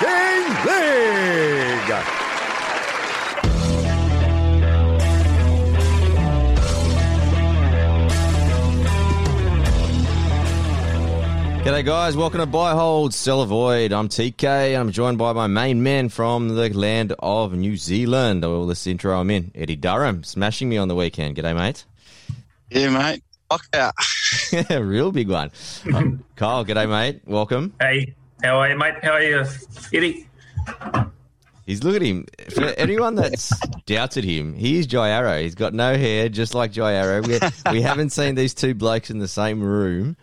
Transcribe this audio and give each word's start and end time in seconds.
Talking 0.00 0.66
League. 0.66 1.94
G'day, 11.64 11.84
guys. 11.84 12.16
Welcome 12.16 12.40
to 12.40 12.46
Buy, 12.46 12.72
Hold, 12.72 13.14
Sell, 13.14 13.40
Avoid. 13.40 13.92
I'm 13.92 14.08
TK. 14.08 14.44
and 14.44 14.76
I'm 14.76 14.90
joined 14.90 15.16
by 15.16 15.32
my 15.32 15.46
main 15.46 15.82
man 15.82 16.08
from 16.10 16.48
the 16.48 16.68
land 16.70 17.14
of 17.20 17.54
New 17.54 17.76
Zealand. 17.76 18.42
Well, 18.42 18.66
this 18.66 18.86
intro 18.86 19.18
I'm 19.18 19.30
in, 19.30 19.50
Eddy 19.54 19.76
Durham, 19.76 20.24
smashing 20.24 20.68
me 20.68 20.76
on 20.76 20.88
the 20.88 20.94
weekend. 20.94 21.36
G'day, 21.36 21.56
mate. 21.56 21.84
Yeah, 22.70 22.90
mate. 22.90 23.22
Fuck 23.48 23.64
out. 23.74 23.94
Real 24.70 25.10
big 25.12 25.30
one. 25.30 25.50
Uh, 25.90 26.02
Kyle, 26.36 26.64
g'day, 26.64 26.88
mate. 26.88 27.22
Welcome. 27.24 27.72
Hey, 27.80 28.14
how 28.44 28.58
are 28.58 28.68
you, 28.68 28.76
mate? 28.76 28.94
How 29.02 29.12
are 29.12 29.22
you, 29.22 29.44
Eddy? 29.92 30.28
He's 31.66 31.82
look 31.82 31.96
at 31.96 32.02
him. 32.02 32.26
For 32.50 32.64
anyone 32.64 33.14
that's 33.14 33.50
doubted 33.86 34.24
him, 34.24 34.54
he's 34.54 34.86
Jai 34.86 35.08
Arrow. 35.08 35.40
He's 35.40 35.54
got 35.54 35.72
no 35.72 35.96
hair, 35.96 36.28
just 36.28 36.54
like 36.54 36.70
Jai 36.70 36.92
Arrow. 36.92 37.22
We, 37.22 37.38
we 37.70 37.80
haven't 37.80 38.10
seen 38.10 38.34
these 38.34 38.52
two 38.52 38.74
blokes 38.74 39.10
in 39.10 39.18
the 39.18 39.28
same 39.28 39.62
room. 39.62 40.16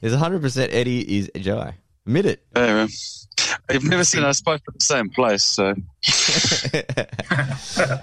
There's 0.00 0.14
100% 0.14 0.68
Eddy 0.72 1.18
is 1.18 1.30
Jai. 1.36 1.74
Admit 2.04 2.26
it. 2.26 2.42
Yeah, 2.56 2.74
man. 2.74 2.88
I've 3.70 3.84
never 3.84 4.04
seen 4.04 4.24
us 4.24 4.40
both 4.40 4.62
at 4.66 4.74
the 4.74 4.84
same 4.84 5.10
place, 5.10 5.44
so 5.44 5.74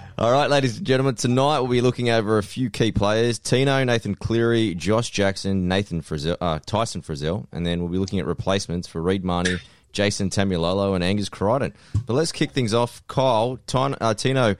All 0.17 0.31
right, 0.31 0.49
ladies 0.49 0.77
and 0.77 0.85
gentlemen, 0.85 1.15
tonight 1.15 1.59
we'll 1.59 1.69
be 1.69 1.81
looking 1.81 2.09
over 2.09 2.37
a 2.37 2.43
few 2.43 2.69
key 2.69 2.91
players: 2.91 3.39
Tino, 3.39 3.83
Nathan 3.83 4.15
Cleary, 4.15 4.75
Josh 4.75 5.09
Jackson, 5.09 5.67
Nathan 5.67 6.01
Frizzell, 6.01 6.37
uh, 6.39 6.59
Tyson 6.65 7.01
Frizzell, 7.01 7.47
and 7.51 7.65
then 7.65 7.79
we'll 7.79 7.91
be 7.91 7.97
looking 7.97 8.19
at 8.19 8.25
replacements 8.25 8.87
for 8.87 9.01
Reed 9.01 9.25
Mahoney, 9.25 9.57
Jason 9.91 10.29
Taumalolo, 10.29 10.93
and 10.93 11.03
Angus 11.03 11.29
Crichton. 11.29 11.73
But 12.05 12.13
let's 12.13 12.31
kick 12.31 12.51
things 12.51 12.73
off. 12.73 13.01
Kyle, 13.07 13.57
Tin- 13.65 13.95
uh, 13.99 14.13
Tino, 14.13 14.55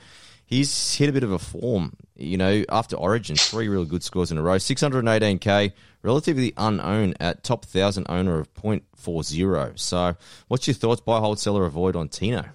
he's 0.45 0.95
hit 0.95 1.09
a 1.09 1.11
bit 1.11 1.23
of 1.23 1.31
a 1.31 1.39
form. 1.39 1.95
You 2.16 2.38
know, 2.38 2.64
after 2.70 2.95
Origin, 2.95 3.36
three 3.36 3.67
really 3.67 3.86
good 3.86 4.03
scores 4.03 4.31
in 4.31 4.38
a 4.38 4.42
row, 4.42 4.56
618k, 4.56 5.73
relatively 6.06 6.53
unowned 6.56 7.17
at 7.20 7.44
top 7.44 7.66
thousand 7.66 8.06
owner 8.08 8.39
of 8.39 8.53
0.40. 8.53 9.78
So, 9.78 10.16
what's 10.48 10.67
your 10.67 10.75
thoughts? 10.75 11.02
Buy, 11.02 11.20
hold, 11.20 11.39
sell, 11.39 11.58
or 11.58 11.66
avoid 11.66 11.95
on 11.95 12.08
Tino? 12.08 12.45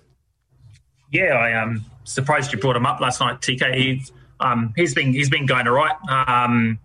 Yeah, 1.12 1.34
I 1.34 1.51
am 1.51 1.69
um, 1.69 1.84
surprised 2.05 2.53
you 2.53 2.59
brought 2.59 2.77
him 2.77 2.87
up 2.87 3.01
last 3.01 3.21
night, 3.21 3.41
TK. 3.41 3.75
He's, 3.75 4.12
um, 4.39 4.73
he's 4.77 4.95
been 4.95 5.12
he's 5.12 5.28
been 5.28 5.45
going 5.45 5.67
all 5.67 5.75
right. 5.75 5.97
Um, 6.09 6.78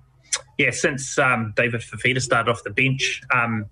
yeah, 0.57 0.71
since 0.71 1.17
um, 1.19 1.53
David 1.55 1.81
Fifita 1.81 2.21
started 2.21 2.49
off 2.49 2.63
the 2.63 2.71
bench, 2.71 3.21
um, 3.31 3.65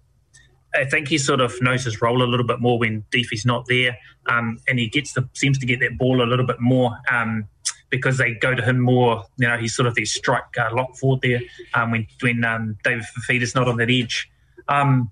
I 0.75 0.85
think 0.85 1.07
he 1.07 1.17
sort 1.17 1.41
of 1.41 1.59
knows 1.61 1.83
his 1.83 2.01
role 2.01 2.21
a 2.21 2.25
little 2.27 2.45
bit 2.45 2.59
more 2.59 2.77
when 2.77 3.03
Deefy's 3.11 3.45
not 3.45 3.65
there, 3.67 3.97
um, 4.27 4.59
and 4.67 4.77
he 4.77 4.87
gets 4.87 5.13
the 5.13 5.27
seems 5.33 5.57
to 5.57 5.65
get 5.65 5.79
that 5.79 5.97
ball 5.97 6.21
a 6.21 6.27
little 6.27 6.45
bit 6.45 6.59
more 6.59 6.97
um, 7.11 7.47
because 7.93 8.17
they 8.17 8.33
go 8.33 8.55
to 8.55 8.63
him 8.63 8.79
more. 8.79 9.23
You 9.37 9.47
know, 9.47 9.55
he's 9.55 9.75
sort 9.75 9.87
of 9.87 9.93
their 9.93 10.05
strike 10.05 10.57
uh, 10.59 10.73
lock 10.73 10.97
forward 10.97 11.21
there 11.21 11.41
um, 11.75 11.91
when 11.91 12.07
when 12.21 12.43
um, 12.43 12.75
David 12.83 13.03
Fifita's 13.03 13.53
not 13.53 13.67
on 13.67 13.77
that 13.77 13.91
edge. 13.91 14.31
Um, 14.67 15.11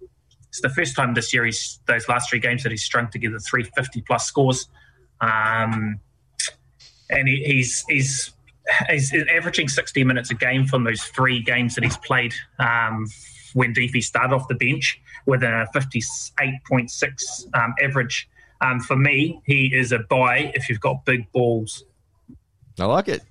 it's 0.50 0.62
the 0.62 0.70
first 0.70 0.96
time 0.96 1.14
this 1.14 1.32
year 1.32 1.46
he's 1.46 1.80
those 1.86 2.10
last 2.10 2.32
three 2.32 2.40
games 2.40 2.64
that 2.64 2.72
he's 2.72 2.84
strung 2.84 3.08
together 3.12 3.38
350 3.38 4.02
plus 4.02 4.26
scores, 4.26 4.68
um, 5.22 6.00
and 7.12 7.28
he, 7.28 7.44
he's 7.44 7.86
he's 7.88 8.34
he's 8.90 9.14
averaging 9.32 9.70
60 9.70 10.04
minutes 10.04 10.32
a 10.32 10.36
game 10.36 10.66
from 10.66 10.84
those 10.84 11.04
three 11.04 11.40
games 11.40 11.76
that 11.76 11.84
he's 11.84 11.98
played 11.98 12.34
um, 12.58 13.06
when 13.54 13.76
Deefy 13.76 14.04
started 14.04 14.34
off 14.34 14.48
the 14.48 14.56
bench 14.56 15.00
with 15.28 15.44
a 15.44 15.68
58.6 15.76 17.46
um, 17.54 17.76
average. 17.80 18.28
Um, 18.62 18.80
for 18.80 18.96
me, 18.96 19.40
he 19.46 19.68
is 19.74 19.92
a 19.92 20.00
buy 20.00 20.52
if 20.56 20.68
you've 20.68 20.80
got 20.80 21.06
big 21.06 21.32
balls. 21.32 21.84
I 22.82 22.86
like 22.86 23.08
it. 23.08 23.22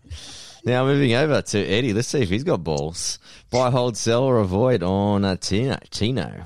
Now 0.65 0.84
moving 0.84 1.15
over 1.15 1.41
to 1.41 1.59
Eddy. 1.59 1.93
Let's 1.93 2.09
see 2.09 2.21
if 2.21 2.28
he's 2.28 2.44
got 2.44 2.62
balls. 2.62 3.19
Buy, 3.50 3.71
hold, 3.71 3.97
sell, 3.97 4.25
or 4.25 4.38
avoid 4.38 4.83
on 4.83 5.25
uh, 5.25 5.37
Tino. 5.37 5.78
Tino. 5.91 6.44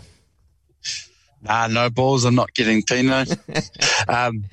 nah, 1.43 1.67
no 1.67 1.91
balls. 1.91 2.25
I'm 2.25 2.35
not 2.35 2.55
getting 2.55 2.83
Tino. 2.83 3.25
um, 4.09 4.45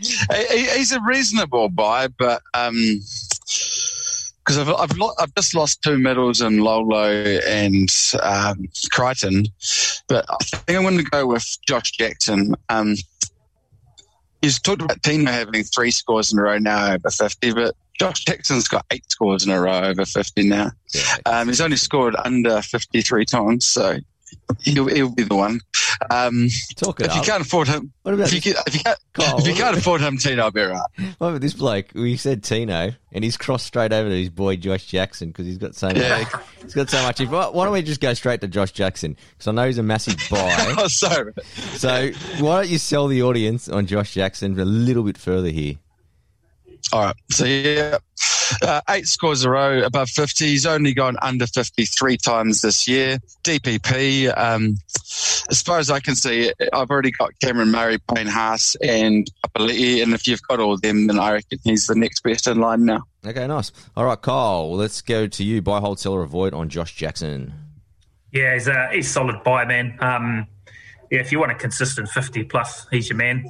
he, 0.50 0.70
he's 0.70 0.92
a 0.92 1.02
reasonable 1.02 1.70
buy, 1.70 2.08
but 2.08 2.42
because 2.54 4.58
I've 4.58 4.70
I've, 4.70 4.98
lo- 4.98 5.14
I've 5.20 5.34
just 5.36 5.54
lost 5.54 5.84
two 5.84 5.98
medals 5.98 6.42
in 6.42 6.60
Lolo 6.60 7.08
and 7.08 7.90
um, 8.22 8.68
Crichton, 8.92 9.46
but 10.08 10.26
I 10.28 10.44
think 10.44 10.78
I'm 10.78 10.84
going 10.84 10.98
to 10.98 11.04
go 11.04 11.28
with 11.28 11.46
Josh 11.68 11.92
Jackson. 11.92 12.56
Um, 12.70 12.96
he's 14.42 14.60
talked 14.60 14.82
about 14.82 15.04
Tino 15.04 15.32
having 15.32 15.64
three 15.64 15.92
scores 15.92 16.34
in 16.34 16.40
a 16.40 16.42
row 16.42 16.58
now 16.58 16.94
over 16.94 17.10
50, 17.10 17.54
but 17.54 17.76
Josh 18.02 18.26
Jackson's 18.26 18.68
got 18.68 18.86
eight 18.92 19.10
scores 19.10 19.46
in 19.46 19.52
a 19.52 19.60
row 19.62 19.82
over 19.84 20.06
50 20.06 20.44
now. 20.48 20.72
Yeah. 20.94 21.18
Um, 21.26 21.48
he's 21.48 21.62
only 21.62 21.78
scored 21.78 22.16
under 22.24 22.62
53 22.62 23.26
times, 23.26 23.66
so 23.66 23.98
he'll, 24.64 24.88
he'll 24.88 25.10
be 25.14 25.24
the 25.24 25.36
one. 25.36 25.62
Um, 26.10 26.48
Talk 26.78 27.00
it 27.02 27.08
if 27.08 27.16
you 27.16 27.22
can't 27.22 27.42
afford 27.46 27.68
him, 27.68 27.92
What 28.02 28.14
about 28.16 28.28
if 28.28 28.34
you, 28.34 28.42
can, 28.42 28.64
if 28.66 28.74
you 28.74 28.82
can't, 28.82 28.98
Carl, 29.14 29.40
if 29.40 29.48
you 29.48 29.54
can't 29.54 29.78
afford 29.78 30.02
him, 30.02 30.18
Tino, 30.18 30.44
I'll 30.44 30.52
be 30.52 30.62
right. 30.62 30.82
What 31.18 31.28
about 31.30 31.42
this 31.42 31.54
bloke? 31.54 31.88
We 31.94 32.18
said 32.18 32.44
Tino, 32.44 32.92
and 33.12 33.24
he's 33.24 33.38
crossed 33.38 33.68
straight 33.68 33.94
over 33.94 34.10
to 34.10 34.16
his 34.16 34.30
boy 34.30 34.56
Josh 34.56 34.86
Jackson 34.86 35.30
because 35.30 35.46
he's 35.46 35.58
got 35.58 35.76
so 35.76 35.88
much. 35.88 35.98
Yeah. 35.98 36.24
He's 36.64 36.74
got 36.74 36.90
so 36.90 37.02
much. 37.04 37.20
Why 37.22 37.48
why 37.50 37.66
don't 37.66 37.74
we 37.74 37.82
just 37.82 38.02
go 38.02 38.14
straight 38.14 38.42
to 38.42 38.48
Josh 38.48 38.72
Jackson? 38.72 39.16
Because 39.32 39.48
I 39.48 39.52
know 39.52 39.68
he's 39.68 39.78
a 39.78 39.84
massive 39.84 40.18
buy. 40.30 40.76
Oh, 40.78 40.88
sorry. 40.88 41.34
so 41.74 42.10
why 42.40 42.62
don't 42.62 42.70
you 42.70 42.78
sell 42.78 43.08
the 43.08 43.22
audience 43.24 43.70
on 43.70 43.86
Josh 43.86 44.14
Jackson 44.14 44.60
a 44.60 44.66
little 44.66 45.04
bit 45.04 45.18
further 45.18 45.50
here? 45.50 45.76
All 46.92 47.06
right. 47.06 47.16
So, 47.30 47.46
yeah, 47.46 47.98
uh, 48.62 48.82
eight 48.90 49.08
scores 49.08 49.44
a 49.44 49.50
row 49.50 49.84
above 49.84 50.10
50. 50.10 50.46
He's 50.46 50.66
only 50.66 50.94
gone 50.94 51.18
under 51.22 51.48
53 51.48 52.18
times 52.18 52.62
this 52.62 52.88
year. 52.88 53.20
DPP, 53.44 54.38
um, 54.38 54.78
as 55.50 55.62
far 55.62 55.80
as 55.80 55.90
I 55.90 56.00
can 56.00 56.16
see, 56.16 56.52
I've 56.74 56.90
already 56.90 57.12
got 57.12 57.32
Cameron 57.42 57.72
Murray, 57.72 57.98
Payne 58.14 58.28
Haas, 58.28 58.76
and 58.84 59.30
Papali'i. 59.46 60.04
And 60.04 60.14
if 60.14 60.28
you've 60.28 60.42
got 60.44 60.60
all 60.60 60.74
of 60.74 60.82
them, 60.82 61.08
then 61.08 61.20
I 61.20 61.34
reckon 61.34 61.60
he's 61.64 61.88
the 61.88 61.96
next 61.96 62.24
best 62.24 62.48
in 62.48 62.60
line 62.60 62.86
now. 62.86 63.04
Okay, 63.26 63.48
nice. 63.48 63.72
All 63.96 64.06
right, 64.06 64.22
Kyle. 64.22 64.74
Let's 64.76 65.02
go 65.02 65.28
to 65.28 65.44
you. 65.44 65.62
Buy, 65.62 65.80
hold, 65.80 66.00
sell, 66.00 66.14
or 66.14 66.24
avoid 66.24 66.54
on 66.54 66.70
Josh 66.70 66.96
Jackson. 66.96 67.54
Yeah, 68.32 68.54
he's 68.54 68.68
a 68.68 68.90
he's 68.92 69.12
solid 69.12 69.44
buy, 69.44 69.66
man. 69.66 69.98
Um, 70.00 70.48
yeah, 71.12 71.20
if 71.20 71.32
you 71.32 71.40
want 71.40 71.52
a 71.52 71.56
consistent 71.56 72.08
50 72.10 72.44
plus, 72.46 72.88
he's 72.90 73.10
your 73.10 73.18
man. 73.18 73.50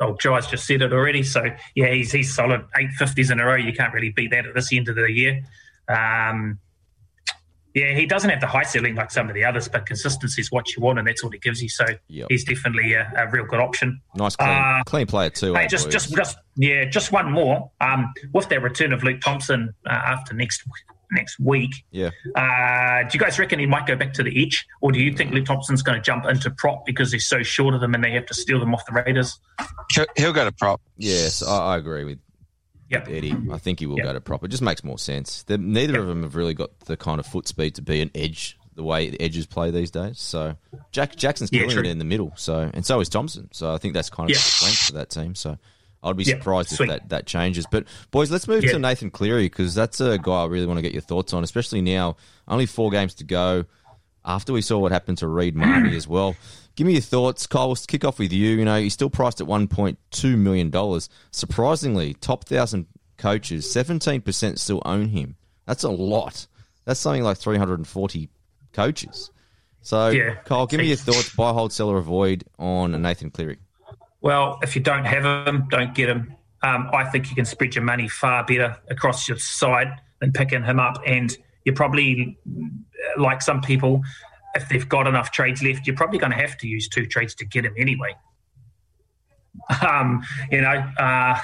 Oh, 0.00 0.14
Jai's 0.22 0.46
just 0.46 0.66
said 0.66 0.82
it 0.82 0.92
already. 0.92 1.22
So, 1.22 1.44
yeah, 1.74 1.88
he's 1.92 2.12
he's 2.12 2.34
solid. 2.34 2.64
Eight 2.76 2.90
fifties 2.98 3.30
in 3.30 3.40
a 3.40 3.46
row. 3.46 3.54
You 3.56 3.72
can't 3.72 3.94
really 3.94 4.10
beat 4.10 4.30
that 4.32 4.46
at 4.46 4.54
this 4.54 4.72
end 4.72 4.88
of 4.88 4.96
the 4.96 5.10
year. 5.10 5.42
Um, 5.88 6.58
yeah, 7.74 7.92
he 7.94 8.06
doesn't 8.06 8.30
have 8.30 8.40
the 8.40 8.46
high 8.46 8.62
ceiling 8.62 8.94
like 8.94 9.10
some 9.10 9.28
of 9.28 9.34
the 9.34 9.44
others, 9.44 9.68
but 9.68 9.84
consistency 9.84 10.40
is 10.40 10.50
what 10.50 10.74
you 10.74 10.82
want, 10.82 10.98
and 10.98 11.06
that's 11.06 11.22
what 11.22 11.34
he 11.34 11.38
gives 11.38 11.62
you. 11.62 11.68
So 11.68 11.84
Yep. 12.08 12.28
he's 12.30 12.42
definitely 12.44 12.94
a, 12.94 13.12
a 13.16 13.28
real 13.30 13.44
good 13.44 13.60
option. 13.60 14.00
Nice, 14.14 14.34
clean, 14.34 14.48
Uh, 14.48 14.82
clean 14.86 15.06
player 15.06 15.28
too. 15.28 15.54
Hey, 15.54 15.66
just, 15.66 15.84
boys? 15.86 15.92
just, 15.92 16.14
just, 16.16 16.38
yeah, 16.56 16.86
just 16.86 17.12
one 17.12 17.30
more. 17.30 17.70
Um, 17.82 18.14
with 18.32 18.48
the 18.48 18.60
return 18.60 18.94
of 18.94 19.02
Luke 19.02 19.20
Thompson 19.20 19.74
uh, 19.84 19.90
after 19.92 20.32
next 20.34 20.62
next 21.10 21.38
week, 21.38 21.72
yeah. 21.90 22.10
uh, 22.34 23.08
do 23.08 23.16
you 23.16 23.20
guys 23.20 23.38
reckon 23.38 23.58
he 23.58 23.66
might 23.66 23.86
go 23.86 23.96
back 23.96 24.12
to 24.14 24.22
the 24.22 24.42
edge, 24.42 24.66
or 24.80 24.92
do 24.92 24.98
you 25.00 25.12
think 25.12 25.32
Luke 25.32 25.44
Thompson's 25.46 25.82
going 25.82 25.96
to 25.98 26.02
jump 26.02 26.24
into 26.26 26.50
prop 26.50 26.84
because 26.86 27.12
he's 27.12 27.26
so 27.26 27.42
short 27.42 27.74
of 27.74 27.80
them 27.80 27.94
and 27.94 28.02
they 28.04 28.10
have 28.12 28.26
to 28.26 28.34
steal 28.34 28.58
them 28.60 28.74
off 28.74 28.84
the 28.86 28.92
Raiders? 28.92 29.38
He'll- 29.92 30.06
He'll 30.16 30.32
go 30.32 30.44
to 30.44 30.52
prop. 30.52 30.80
Yes, 30.96 31.42
I, 31.42 31.74
I 31.74 31.76
agree 31.76 32.04
with 32.04 32.18
Yep. 32.88 33.08
Eddy. 33.10 33.36
I 33.52 33.58
think 33.58 33.80
he 33.80 33.86
will 33.86 33.96
Yep. 33.96 34.04
go 34.06 34.12
to 34.12 34.20
prop. 34.20 34.44
It 34.44 34.48
just 34.48 34.62
makes 34.62 34.84
more 34.84 34.98
sense. 34.98 35.42
The, 35.42 35.58
neither 35.58 35.98
of 35.98 36.06
them 36.06 36.22
have 36.22 36.36
really 36.36 36.54
got 36.54 36.78
the 36.80 36.96
kind 36.96 37.18
of 37.18 37.26
foot 37.26 37.48
speed 37.48 37.74
to 37.76 37.82
be 37.82 38.00
an 38.00 38.10
edge 38.14 38.56
the 38.76 38.84
way 38.84 39.08
the 39.10 39.20
edges 39.20 39.46
play 39.46 39.70
these 39.70 39.90
days. 39.90 40.20
So 40.20 40.54
Jack 40.92 41.16
Jackson's 41.16 41.50
Yeah, 41.52 41.60
killing 41.62 41.76
true. 41.76 41.84
it 41.84 41.90
in 41.90 41.98
the 41.98 42.04
middle. 42.04 42.32
So 42.36 42.70
and 42.74 42.84
so 42.84 43.00
is 43.00 43.08
Thompson. 43.08 43.48
So 43.52 43.72
I 43.72 43.78
think 43.78 43.94
that's 43.94 44.10
kind 44.10 44.28
of 44.30 44.36
Yeah. 44.36 44.38
the 44.38 44.42
strength 44.42 44.78
for 44.78 44.92
that 44.92 45.08
team. 45.10 45.34
So 45.34 45.56
I'd 46.02 46.16
be 46.16 46.24
Yeah, 46.24 46.36
surprised 46.38 46.70
sweet. 46.70 46.90
if 46.90 47.00
that, 47.00 47.08
that 47.08 47.26
changes. 47.26 47.66
But 47.70 47.84
boys, 48.10 48.30
let's 48.30 48.46
move 48.46 48.64
Yeah. 48.64 48.72
to 48.72 48.78
Nathan 48.78 49.10
Cleary 49.10 49.44
because 49.46 49.74
that's 49.74 50.00
a 50.00 50.18
guy 50.18 50.42
I 50.42 50.46
really 50.46 50.66
want 50.66 50.78
to 50.78 50.82
get 50.82 50.92
your 50.92 51.02
thoughts 51.02 51.32
on, 51.32 51.42
especially 51.44 51.80
now. 51.80 52.16
Only 52.46 52.66
four 52.66 52.90
games 52.90 53.14
to 53.14 53.24
go. 53.24 53.64
After 54.24 54.52
we 54.52 54.60
saw 54.62 54.78
what 54.78 54.90
happened 54.92 55.18
to 55.18 55.28
Reed 55.28 55.54
Mahoney 55.54 55.96
as 55.96 56.08
well. 56.08 56.34
Give 56.74 56.86
me 56.86 56.92
your 56.94 57.02
thoughts, 57.02 57.46
Kyle. 57.46 57.68
We'll 57.68 57.76
kick 57.76 58.04
off 58.04 58.18
with 58.18 58.32
you. 58.32 58.50
You 58.56 58.64
know, 58.64 58.78
he's 58.78 58.92
still 58.92 59.08
priced 59.08 59.40
at 59.40 59.46
one 59.46 59.66
point 59.68 59.98
two 60.10 60.36
million 60.36 60.68
dollars. 60.68 61.08
Surprisingly, 61.30 62.12
top 62.14 62.44
thousand 62.44 62.86
coaches, 63.16 63.70
seventeen 63.70 64.20
percent 64.20 64.58
still 64.60 64.82
own 64.84 65.08
him. 65.08 65.36
That's 65.64 65.84
a 65.84 65.88
lot. 65.90 66.46
That's 66.84 67.00
something 67.00 67.22
like 67.22 67.38
three 67.38 67.56
hundred 67.56 67.78
and 67.78 67.86
forty 67.88 68.28
coaches. 68.72 69.30
So, 69.80 70.08
Yeah. 70.08 70.34
Kyle, 70.44 70.66
give 70.66 70.80
me 70.80 70.88
your 70.88 70.96
thoughts. 70.96 71.34
Buy, 71.34 71.52
hold, 71.52 71.72
sell, 71.72 71.88
or 71.88 71.96
avoid 71.98 72.44
on 72.58 73.00
Nathan 73.00 73.30
Cleary. 73.30 73.58
Well, 74.26 74.58
if 74.60 74.74
you 74.74 74.82
don't 74.82 75.04
have 75.04 75.22
them, 75.22 75.68
don't 75.70 75.94
get 75.94 76.06
them. 76.06 76.34
Um, 76.60 76.90
I 76.92 77.04
think 77.04 77.30
you 77.30 77.36
can 77.36 77.44
spread 77.44 77.76
your 77.76 77.84
money 77.84 78.08
far 78.08 78.44
better 78.44 78.76
across 78.90 79.28
your 79.28 79.38
side 79.38 80.00
than 80.20 80.32
picking 80.32 80.64
him 80.64 80.80
up. 80.80 81.00
And 81.06 81.30
you're 81.64 81.76
probably, 81.76 82.36
uh, 82.44 83.22
like 83.22 83.40
some 83.40 83.60
people, 83.60 84.02
if 84.56 84.68
they've 84.68 84.88
got 84.88 85.06
enough 85.06 85.30
trades 85.30 85.62
left, 85.62 85.86
you're 85.86 85.94
probably 85.94 86.18
going 86.18 86.32
to 86.32 86.38
have 86.38 86.58
to 86.58 86.66
use 86.66 86.88
two 86.88 87.06
trades 87.06 87.36
to 87.36 87.44
get 87.44 87.64
him 87.64 87.74
anyway. 87.78 88.16
Um, 89.86 90.22
you 90.50 90.60
know, 90.60 90.84
uh, 90.98 91.40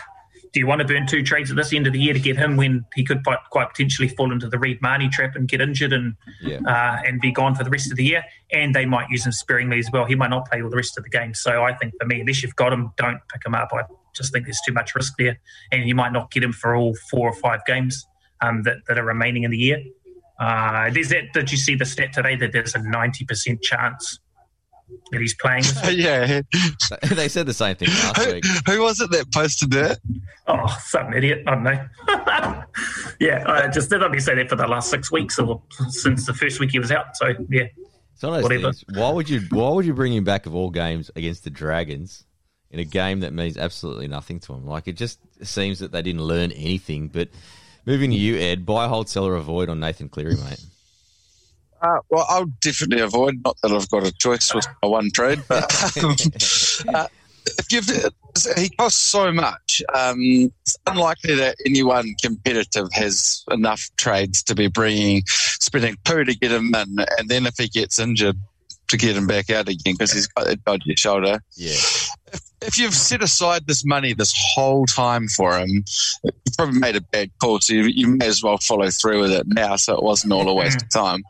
do 0.52 0.60
you 0.60 0.66
want 0.66 0.80
to 0.80 0.86
burn 0.86 1.06
two 1.06 1.22
trades 1.22 1.50
at 1.50 1.56
this 1.56 1.72
end 1.72 1.86
of 1.86 1.92
the 1.94 1.98
year 1.98 2.12
to 2.12 2.20
get 2.20 2.36
him 2.36 2.56
when 2.56 2.84
he 2.94 3.02
could 3.04 3.24
quite, 3.24 3.38
quite 3.50 3.70
potentially 3.70 4.08
fall 4.08 4.30
into 4.30 4.48
the 4.48 4.58
Reed 4.58 4.80
Mahoney 4.82 5.08
trap 5.08 5.34
and 5.34 5.48
get 5.48 5.60
injured 5.62 5.92
and 5.94 6.14
Yeah. 6.42 6.58
uh, 6.66 7.00
and 7.06 7.20
be 7.20 7.32
gone 7.32 7.54
for 7.54 7.64
the 7.64 7.70
rest 7.70 7.90
of 7.90 7.96
the 7.96 8.04
year? 8.04 8.22
And 8.52 8.74
they 8.74 8.84
might 8.84 9.08
use 9.08 9.24
him 9.24 9.32
sparingly 9.32 9.78
as 9.78 9.88
well. 9.92 10.04
He 10.04 10.14
might 10.14 10.28
not 10.30 10.46
play 10.50 10.62
all 10.62 10.68
the 10.68 10.76
rest 10.76 10.98
of 10.98 11.04
the 11.04 11.10
game. 11.10 11.32
So 11.32 11.64
I 11.64 11.72
think 11.74 11.94
for 11.98 12.06
me, 12.06 12.20
unless 12.20 12.42
you've 12.42 12.56
got 12.56 12.72
him, 12.72 12.92
don't 12.98 13.18
pick 13.32 13.46
him 13.46 13.54
up. 13.54 13.70
I 13.72 13.84
just 14.14 14.30
think 14.32 14.44
there's 14.44 14.60
too 14.66 14.74
much 14.74 14.94
risk 14.94 15.14
there, 15.18 15.40
and 15.72 15.88
you 15.88 15.94
might 15.94 16.12
not 16.12 16.30
get 16.30 16.42
him 16.42 16.52
for 16.52 16.76
all 16.76 16.94
four 17.10 17.28
or 17.30 17.34
five 17.34 17.64
games 17.66 18.06
um, 18.42 18.62
that, 18.64 18.78
that 18.88 18.98
are 18.98 19.04
remaining 19.04 19.44
in 19.44 19.50
the 19.50 19.58
year. 19.58 19.82
Uh, 20.38 20.90
there's 20.90 21.08
that. 21.08 21.32
Did 21.32 21.50
you 21.50 21.56
see 21.56 21.76
the 21.76 21.86
stat 21.86 22.12
today 22.12 22.36
that 22.36 22.52
there's 22.52 22.74
a 22.74 22.78
90% 22.80 23.62
chance 23.62 24.18
that 25.10 25.20
he's 25.20 25.34
playing? 25.34 25.64
yeah. 25.98 26.40
they 27.14 27.28
said 27.28 27.46
the 27.46 27.54
same 27.54 27.76
thing 27.76 27.88
last 27.88 28.22
Who, 28.22 28.32
week. 28.34 28.44
who 28.66 28.82
was 28.82 29.00
it 29.00 29.10
that 29.10 29.32
posted 29.32 29.70
that? 29.72 29.98
Oh, 30.46 30.78
some 30.84 31.12
idiot. 31.12 31.44
I 31.46 31.50
don't 31.54 31.62
know. 31.64 31.84
yeah, 33.20 33.44
I 33.46 33.68
just 33.68 33.90
did 33.90 34.02
only 34.02 34.20
say 34.20 34.34
that 34.34 34.48
for 34.48 34.56
the 34.56 34.66
last 34.66 34.90
six 34.90 35.10
weeks 35.12 35.38
or 35.38 35.62
since 35.88 36.26
the 36.26 36.34
first 36.34 36.60
week 36.60 36.70
he 36.72 36.78
was 36.78 36.90
out. 36.90 37.16
So, 37.16 37.28
yeah. 37.48 37.64
It's 38.14 38.22
one 38.22 38.34
of 38.34 38.36
those 38.36 38.42
Whatever. 38.44 38.72
things. 38.72 38.84
Why 38.94 39.10
would 39.10 39.28
you? 39.28 39.40
Why 39.50 39.70
would 39.70 39.84
you 39.86 39.94
bring 39.94 40.12
him 40.12 40.24
back 40.24 40.46
of 40.46 40.54
all 40.54 40.70
games 40.70 41.10
against 41.16 41.44
the 41.44 41.50
Dragons 41.50 42.24
in 42.70 42.78
a 42.78 42.84
game 42.84 43.20
that 43.20 43.32
means 43.32 43.56
absolutely 43.56 44.08
nothing 44.08 44.38
to 44.40 44.52
him? 44.54 44.66
Like 44.66 44.86
it 44.88 44.96
just 44.96 45.18
seems 45.42 45.78
that 45.80 45.92
they 45.92 46.02
didn't 46.02 46.22
learn 46.22 46.52
anything. 46.52 47.08
But 47.08 47.30
moving 47.84 48.10
to 48.10 48.16
you, 48.16 48.36
Ed, 48.38 48.64
buy, 48.64 48.86
hold, 48.86 49.08
sell, 49.08 49.26
or 49.26 49.34
avoid 49.36 49.68
on 49.68 49.80
Nathan 49.80 50.08
Cleary, 50.08 50.36
mate. 50.36 50.64
Uh, 51.82 51.98
well, 52.10 52.24
I'll 52.28 52.46
definitely 52.60 53.00
avoid. 53.00 53.42
Not 53.44 53.56
that 53.62 53.72
I've 53.72 53.90
got 53.90 54.06
a 54.06 54.12
choice 54.12 54.54
with 54.54 54.66
my 54.82 54.88
one 54.88 55.10
trade, 55.10 55.42
but 55.48 55.64
uh, 56.94 57.08
if 57.58 57.72
you've, 57.72 58.56
he 58.56 58.68
costs 58.70 59.00
so 59.00 59.32
much. 59.32 59.82
Um, 59.92 60.16
it's 60.62 60.76
unlikely 60.86 61.34
that 61.36 61.56
anyone 61.66 62.14
competitive 62.22 62.88
has 62.92 63.44
enough 63.50 63.90
trades 63.96 64.44
to 64.44 64.54
be 64.54 64.68
bringing, 64.68 65.22
spending 65.26 65.96
two 66.04 66.24
to 66.24 66.34
get 66.36 66.52
him 66.52 66.72
in, 66.74 66.96
and 67.18 67.28
then 67.28 67.46
if 67.46 67.54
he 67.58 67.68
gets 67.68 67.98
injured, 67.98 68.36
to 68.92 68.96
get 68.98 69.16
him 69.16 69.26
back 69.26 69.50
out 69.50 69.68
again 69.68 69.94
because 69.94 70.12
he's 70.12 70.26
got 70.26 70.48
a 70.48 70.56
dodgy 70.56 70.94
shoulder. 70.96 71.42
Yeah, 71.56 71.74
If 72.60 72.78
you've 72.78 72.94
set 72.94 73.22
aside 73.22 73.66
this 73.66 73.84
money 73.84 74.12
this 74.12 74.34
whole 74.54 74.86
time 74.86 75.28
for 75.28 75.58
him, 75.58 75.84
you 76.22 76.32
probably 76.56 76.78
made 76.78 76.96
a 76.96 77.00
bad 77.00 77.30
call. 77.40 77.60
So 77.60 77.72
you, 77.72 77.84
you 77.84 78.08
may 78.08 78.26
as 78.26 78.42
well 78.42 78.58
follow 78.58 78.90
through 78.90 79.22
with 79.22 79.32
it 79.32 79.46
now, 79.46 79.76
so 79.76 79.96
it 79.96 80.02
wasn't 80.02 80.34
all 80.34 80.48
a 80.48 80.54
waste 80.54 80.82
of 80.82 80.90
time. 80.90 81.24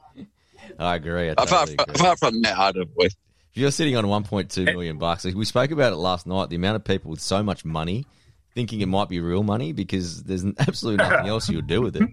I 0.83 0.97
agree. 0.97 1.29
I 1.29 1.33
Apart, 1.33 1.49
totally 1.49 1.77
from, 1.77 1.83
agree. 1.85 1.95
apart 2.01 2.19
from 2.19 2.43
that, 2.43 2.59
I'd 2.59 2.77
avoid. 2.77 3.07
If 3.07 3.59
you're 3.59 3.71
sitting 3.71 3.97
on 3.97 4.05
1.2 4.05 4.65
million 4.65 4.99
bucks, 4.99 5.25
we 5.25 5.45
spoke 5.45 5.71
about 5.71 5.93
it 5.93 5.97
last 5.97 6.27
night. 6.27 6.49
The 6.49 6.57
amount 6.57 6.77
of 6.77 6.85
people 6.85 7.11
with 7.11 7.21
so 7.21 7.43
much 7.43 7.65
money 7.65 8.07
thinking 8.55 8.81
it 8.81 8.87
might 8.87 9.09
be 9.09 9.21
real 9.21 9.43
money 9.43 9.73
because 9.73 10.23
there's 10.25 10.45
absolutely 10.59 11.05
nothing 11.05 11.29
else 11.29 11.49
you 11.49 11.57
would 11.57 11.67
do 11.67 11.83
with 11.83 11.97
it. 11.97 12.09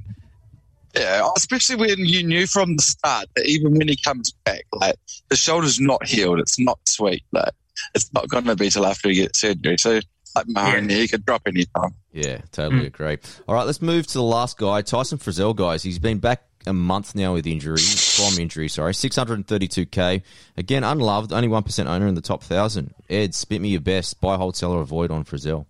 Yeah, 0.96 1.30
especially 1.38 1.76
when 1.76 2.00
you 2.00 2.24
knew 2.24 2.48
from 2.48 2.76
the 2.76 2.82
start 2.82 3.28
that 3.36 3.46
even 3.46 3.78
when 3.78 3.88
he 3.88 3.96
comes 3.96 4.32
back, 4.44 4.66
like 4.74 4.96
the 5.30 5.36
shoulder's 5.36 5.80
not 5.80 6.06
healed, 6.06 6.40
it's 6.40 6.60
not 6.60 6.80
sweet. 6.88 7.24
Like 7.32 7.54
it's 7.94 8.12
not 8.14 8.28
going 8.28 8.46
to 8.46 8.56
be 8.56 8.70
till 8.70 8.86
after 8.86 9.10
he 9.10 9.16
gets 9.16 9.40
surgery. 9.40 9.78
So 9.78 10.00
like 10.36 10.48
Mahoney, 10.48 10.96
he 10.96 11.08
could 11.08 11.26
drop 11.26 11.44
any 11.46 11.66
time. 11.76 11.94
Yeah, 12.12 12.40
totally 12.52 12.82
hmm. 12.82 12.88
agree. 12.88 13.18
All 13.48 13.56
right, 13.56 13.66
let's 13.66 13.82
move 13.82 14.08
to 14.08 14.14
the 14.14 14.24
last 14.24 14.58
guy, 14.58 14.82
Tyson 14.82 15.20
Frizzell, 15.20 15.56
guys. 15.56 15.84
He's 15.84 16.00
been 16.00 16.18
back 16.18 16.44
a 16.66 16.74
month 16.74 17.16
now 17.16 17.34
with 17.34 17.48
injury, 17.48 17.78
from 17.78 18.40
injury, 18.40 18.68
sorry. 18.68 18.94
632k. 18.94 20.22
Again, 20.58 20.84
unloved, 20.84 21.32
only 21.32 21.48
1% 21.48 21.86
owner 21.86 22.08
in 22.08 22.16
the 22.16 22.22
top 22.22 22.42
1,000. 22.42 22.94
Ed, 23.10 23.34
spit 23.34 23.62
me 23.62 23.70
your 23.70 23.82
best. 23.82 24.20
Buy, 24.22 24.36
hold, 24.36 24.56
sell, 24.56 24.74
or 24.74 24.82
avoid 24.82 25.12
on 25.12 25.24
Frizzell. 25.24 25.66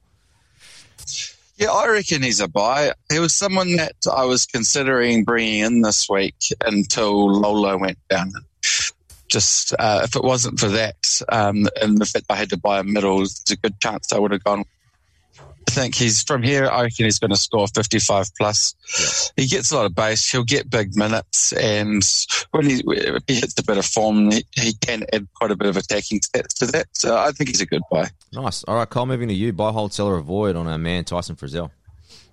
Yeah, 1.57 1.71
I 1.71 1.88
reckon 1.89 2.24
he's 2.24 2.39
a 2.39 2.47
buy. 2.47 2.94
He 3.12 3.19
was 3.19 3.36
someone 3.36 3.75
that 3.75 3.95
I 4.12 4.24
was 4.24 4.45
considering 4.45 5.25
bringing 5.25 5.59
in 5.59 5.81
this 5.81 6.07
week 6.09 6.38
until 6.65 7.30
Lolo 7.33 7.77
went 7.77 7.97
down. 8.09 8.31
Just 9.27 9.75
uh, 9.77 10.01
if 10.03 10.15
it 10.15 10.24
wasn't 10.24 10.59
for 10.59 10.69
that, 10.69 11.21
um, 11.30 11.68
and 11.81 12.00
the 12.00 12.06
fact 12.06 12.25
I 12.30 12.36
had 12.36 12.50
to 12.51 12.57
buy 12.57 12.80
a 12.80 12.83
middle, 12.83 13.18
there's 13.18 13.44
a 13.51 13.57
good 13.57 13.80
chance 13.80 14.12
I 14.12 14.19
would 14.19 14.31
have 14.31 14.44
gone. 14.44 14.63
I 15.69 15.71
think 15.71 15.94
he's 15.94 16.24
from 16.24 16.42
here. 16.42 16.66
I 16.66 16.81
reckon 16.81 17.06
he's 17.06 17.19
going 17.19 17.30
to 17.30 17.38
score 17.38 17.68
55 17.68 18.33
plus. 18.36 19.31
He 19.36 19.45
gets 19.45 19.71
a 19.71 19.75
lot 19.75 19.86
of 19.86 19.94
base. 19.94 20.30
He'll 20.30 20.44
get 20.44 20.68
big 20.68 20.95
minutes, 20.95 21.54
and 21.54 22.04
when 22.50 22.66
he, 22.66 22.81
he 23.27 23.36
hits 23.36 23.54
a 23.60 23.63
bit 23.63 23.77
of 23.77 23.86
form, 23.86 24.31
he, 24.31 24.44
he 24.56 24.74
can 24.74 25.04
add 25.13 25.27
quite 25.36 25.51
a 25.51 25.56
bit 25.56 25.68
of 25.68 25.77
attacking 25.77 26.21
stats 26.21 26.56
to 26.56 26.66
that. 26.68 26.88
So 26.94 27.16
I 27.16 27.30
think 27.31 27.51
he's 27.51 27.62
a 27.62 27.68
good 27.68 27.83
buy. 27.92 28.07
Nice. 28.33 28.63
All 28.63 28.77
right, 28.77 28.89
Cole, 28.89 29.06
moving 29.06 29.27
to 29.27 29.33
you. 29.33 29.54
Buy, 29.54 29.71
hold, 29.71 29.94
sell, 29.94 30.07
or 30.07 30.16
avoid 30.16 30.56
on 30.56 30.66
our 30.66 30.80
man, 30.80 31.04
Tyson 31.04 31.36
Frizzell. 31.36 31.69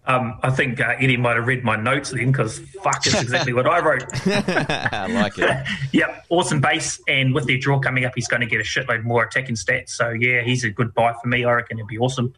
Um, 0.07 0.39
I 0.43 0.51
think 0.51 0.81
uh, 0.81 0.95
Eddy 0.99 1.17
might 1.17 1.37
have 1.37 1.47
read 1.47 1.65
my 1.65 1.77
notes 1.77 2.11
then 2.11 2.31
because 2.31 2.61
fuck, 2.83 3.05
it's 3.07 3.21
exactly 3.21 3.53
what 3.53 3.67
I 3.67 3.81
wrote. 3.81 4.05
I 4.27 5.07
like 5.09 5.37
it. 5.39 5.67
yep, 5.93 6.25
awesome 6.29 6.61
base, 6.61 7.01
and 7.09 7.35
with 7.35 7.47
their 7.47 7.59
draw 7.59 7.81
coming 7.81 8.05
up, 8.05 8.13
he's 8.15 8.29
going 8.29 8.41
to 8.41 8.47
get 8.47 8.61
a 8.61 8.65
shitload 8.65 9.03
more 9.03 9.25
attacking 9.25 9.57
stats. 9.57 9.91
So 9.91 10.11
yeah, 10.11 10.43
he's 10.43 10.63
a 10.65 10.71
good 10.71 10.95
buy 10.95 11.15
for 11.21 11.29
me. 11.29 11.45
I 11.45 11.53
reckon 11.53 11.79
it'd 11.79 11.89
be 11.89 11.99
awesome. 11.99 12.33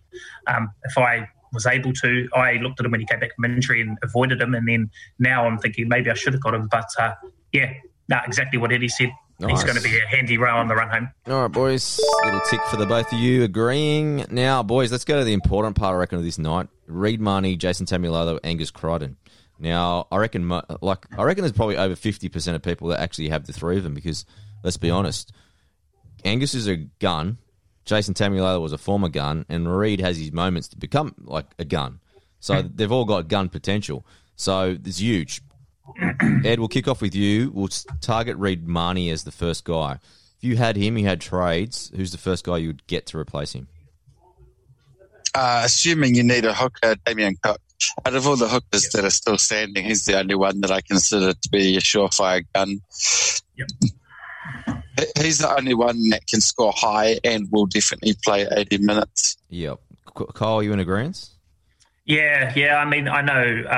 Um, 0.47 0.71
if 0.85 0.97
I 0.97 1.29
was 1.53 1.67
able 1.67 1.93
to, 1.93 2.29
I 2.35 2.55
looked 2.55 2.81
at 2.81 2.87
him 2.87 2.93
when 2.93 3.01
he 3.01 3.07
came 3.07 3.21
back 3.21 3.35
from 3.35 3.45
injury 3.45 3.83
and 3.83 3.99
avoided 4.03 4.41
him, 4.41 4.55
and 4.55 4.67
then 4.67 4.91
now 5.19 5.47
I'm 5.47 5.59
thinking 5.59 5.89
maybe 5.89 6.11
I 6.11 6.15
should 6.15 6.33
have 6.33 6.43
got 6.43 6.55
him. 6.55 6.69
But 6.71 6.89
uh, 6.99 7.15
yeah, 7.53 7.75
no, 8.09 8.19
exactly 8.27 8.59
what 8.59 8.73
Eddy 8.73 8.89
said. 8.89 9.11
Nice. 9.41 9.53
He's 9.53 9.65
going 9.65 9.77
to 9.77 9.83
be 9.83 9.97
a 9.97 10.07
handy 10.07 10.37
rail 10.37 10.57
on 10.57 10.67
the 10.67 10.75
run 10.75 10.89
home. 10.89 11.11
All 11.29 11.43
right, 11.43 11.53
boys. 11.53 12.01
Little 12.25 12.41
tick 12.51 12.61
for 12.65 12.77
the 12.77 12.87
both 12.87 13.13
of 13.13 13.19
you 13.21 13.45
agreeing. 13.45 14.25
Now, 14.31 14.65
boys, 14.65 14.91
let's 14.91 15.05
go 15.05 15.17
to 15.17 15.25
the 15.25 15.33
important 15.33 15.77
part, 15.77 15.95
I 15.95 15.99
reckon, 15.99 16.19
of 16.19 16.25
this 16.25 16.39
night. 16.39 16.69
Reed 16.87 17.21
Mahoney, 17.21 17.57
Jason 17.57 17.87
Taumalolo, 17.87 18.41
Angus 18.43 18.73
Crichton. 18.73 19.17
Now, 19.61 20.09
I 20.11 20.17
reckon, 20.17 20.49
like, 20.81 21.07
I 21.17 21.23
reckon 21.23 21.43
there's 21.43 21.53
probably 21.53 21.77
over 21.77 21.95
50% 21.95 22.55
of 22.55 22.63
people 22.63 22.89
that 22.89 23.01
actually 23.01 23.29
have 23.29 23.47
the 23.47 23.53
three 23.53 23.77
of 23.77 23.85
them 23.85 23.95
because, 23.95 24.25
let's 24.65 24.77
be 24.77 24.91
honest, 24.91 25.33
Angus 26.25 26.55
is 26.55 26.67
a 26.67 26.77
gun. 26.77 27.39
Jason 27.85 28.15
Taumalolo 28.15 28.61
was 28.61 28.73
a 28.73 28.79
former 28.79 29.09
gun, 29.09 29.47
and 29.49 29.75
Reed 29.77 30.01
has 30.01 30.19
his 30.19 30.33
moments 30.33 30.69
to 30.69 30.77
become 30.77 31.15
like 31.19 31.47
a 31.59 31.65
gun. 31.65 32.01
So 32.41 32.61
hmm. 32.61 32.69
they've 32.75 32.91
all 32.91 33.05
got 33.05 33.29
gun 33.29 33.49
potential. 33.49 34.05
So 34.37 34.77
it's 34.85 34.99
huge. 34.99 35.43
Ed, 36.45 36.59
we'll 36.59 36.69
kick 36.69 36.89
off 36.89 37.01
with 37.01 37.15
you. 37.15 37.51
We'll 37.55 37.69
target 38.01 38.37
Reed 38.37 38.67
Mahoney 38.69 39.11
as 39.11 39.25
the 39.25 39.33
first 39.33 39.65
guy. 39.65 39.99
If 40.37 40.45
you 40.45 40.57
had 40.57 40.77
him, 40.77 40.97
you 40.99 41.07
had 41.07 41.21
trades. 41.21 41.91
Who's 41.95 42.13
the 42.13 42.19
first 42.19 42.45
guy 42.45 42.59
you 42.59 42.69
would 42.69 42.87
get 42.87 43.07
to 43.07 43.19
replace 43.19 43.53
him? 43.53 43.69
uh, 45.35 45.63
assuming 45.65 46.15
you 46.15 46.23
need 46.23 46.45
a 46.45 46.55
hooker, 46.55 46.97
Damien 47.05 47.37
Cook. 47.43 47.61
Out 48.05 48.15
of 48.15 48.27
all 48.27 48.37
the 48.37 48.49
hookers 48.49 48.89
that 48.91 49.05
are 49.05 49.11
still 49.11 49.39
standing, 49.39 49.85
he's 49.85 50.05
the 50.05 50.19
only 50.19 50.35
one 50.35 50.61
that 50.63 50.71
I 50.73 50.81
consider 50.81 51.33
to 51.33 51.49
be 51.51 51.77
a 51.77 51.81
surefire 51.81 52.45
gun. 52.55 52.81
Yep. 53.57 53.69
He's 55.21 55.39
the 55.39 55.55
only 55.57 55.75
one 55.75 56.09
that 56.09 56.27
can 56.27 56.41
score 56.41 56.73
high 56.75 57.21
and 57.23 57.47
will 57.53 57.67
definitely 57.67 58.15
play 58.25 58.49
80 58.51 58.79
minutes. 58.79 59.37
Yep. 59.51 59.79
K- 60.17 60.25
Kyle, 60.35 60.61
you 60.63 60.73
in 60.73 60.81
agreement? 60.81 61.29
Yeah, 62.09 62.53
yeah. 62.57 62.77
I 62.79 62.87
mean, 62.87 63.07
I 63.07 63.21
know 63.21 63.65
uh, 63.69 63.71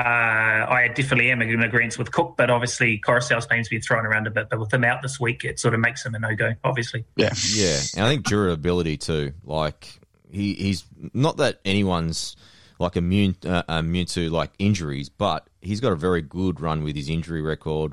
I 0.73 0.87
definitely 0.95 1.31
am 1.31 1.41
in 1.41 1.61
agreement 1.61 1.97
with 1.97 2.11
Cook, 2.13 2.35
but 2.37 2.49
obviously 2.49 2.97
Koroisau's 2.97 3.45
name's 3.49 3.67
been 3.67 3.81
thrown 3.81 4.05
around 4.05 4.25
a 4.25 4.31
bit. 4.31 4.49
But 4.49 4.59
with 4.61 4.73
him 4.73 4.85
out 4.85 5.01
this 5.01 5.19
week, 5.19 5.43
it 5.43 5.59
sort 5.59 5.73
of 5.73 5.81
makes 5.81 6.05
him 6.05 6.15
a 6.15 6.19
no 6.19 6.33
go. 6.33 6.53
Obviously, 6.63 7.03
Yeah. 7.17 7.33
Yeah, 7.53 7.77
and 7.97 8.05
I 8.05 8.09
think 8.09 8.25
durability 8.25 8.95
too. 8.95 9.33
Like 9.43 9.99
he, 10.31 10.53
he's 10.53 10.85
not 11.13 11.37
that 11.37 11.59
anyone's 11.65 12.37
like 12.79 12.95
immune 12.95 13.35
uh, 13.45 13.63
immune 13.67 14.05
to 14.07 14.29
like 14.29 14.51
injuries, 14.59 15.09
but 15.09 15.45
he's 15.61 15.81
got 15.81 15.91
a 15.91 15.97
very 15.97 16.21
good 16.21 16.61
run 16.61 16.83
with 16.83 16.95
his 16.95 17.09
injury 17.09 17.41
record. 17.41 17.91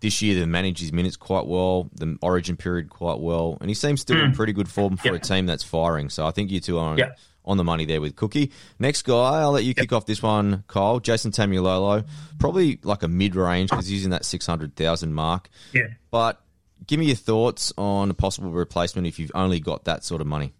This 0.00 0.22
year, 0.22 0.38
they 0.38 0.46
managed 0.46 0.78
his 0.78 0.92
minutes 0.92 1.16
quite 1.16 1.46
well, 1.48 1.90
the 1.96 2.16
Origin 2.22 2.56
period 2.56 2.90
quite 2.90 3.18
well, 3.18 3.58
and 3.60 3.68
he 3.68 3.74
seems 3.74 4.00
still 4.02 4.20
in 4.20 4.30
pretty 4.32 4.52
good 4.52 4.68
form 4.68 4.96
for 4.96 5.08
Yeah. 5.08 5.14
a 5.14 5.18
team 5.18 5.46
that's 5.46 5.64
firing. 5.64 6.08
So 6.10 6.24
I 6.24 6.30
think 6.30 6.52
you 6.52 6.60
two 6.60 6.78
are 6.78 6.90
on, 6.92 6.98
Yeah. 6.98 7.10
On 7.48 7.56
the 7.56 7.64
money 7.64 7.86
there 7.86 8.00
with 8.00 8.14
Cookie. 8.14 8.52
Next 8.78 9.02
guy, 9.02 9.40
I'll 9.40 9.52
let 9.52 9.64
you 9.64 9.74
kick 9.74 9.92
off 9.92 10.04
this 10.06 10.22
one, 10.22 10.64
Kyle. 10.68 11.00
Jason 11.00 11.32
Taumalolo, 11.32 12.06
probably 12.38 12.78
like 12.82 13.02
a 13.02 13.08
mid 13.08 13.34
range 13.34 13.70
because 13.70 13.88
he's 13.88 14.04
in 14.04 14.10
that 14.10 14.24
six 14.24 14.46
hundred 14.46 14.76
thousand 14.76 15.14
mark 15.14 15.48
yeah. 15.72 15.86
but 16.10 16.40
give 16.86 17.00
me 17.00 17.06
your 17.06 17.16
thoughts 17.16 17.72
on 17.76 18.10
a 18.10 18.14
possible 18.14 18.50
replacement 18.50 19.06
if 19.06 19.18
you've 19.18 19.32
only 19.34 19.60
got 19.60 19.84
that 19.84 20.04
sort 20.04 20.20
of 20.20 20.26
money. 20.26 20.54